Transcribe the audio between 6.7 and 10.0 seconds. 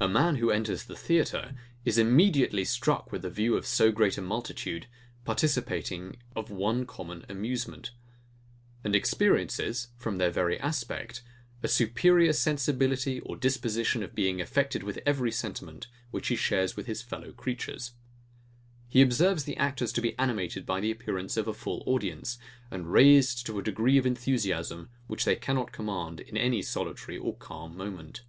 common amusement; and experiences,